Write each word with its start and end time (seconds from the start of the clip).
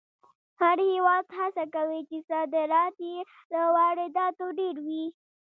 هر 0.61 0.77
هېواد 0.91 1.25
هڅه 1.39 1.63
کوي 1.75 2.01
چې 2.09 2.17
صادرات 2.29 2.95
یې 3.09 3.17
له 3.51 3.61
وارداتو 3.75 4.45
ډېر 4.59 4.75
وي. 4.85 5.05